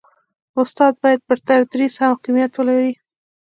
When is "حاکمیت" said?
2.05-2.51